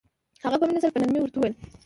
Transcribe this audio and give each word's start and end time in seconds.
هغه 0.43 0.55
په 0.59 0.65
مينه 0.67 0.81
سره 0.83 0.93
په 0.93 0.99
نرمۍ 1.01 1.19
ورته 1.21 1.37
وويل. 1.37 1.53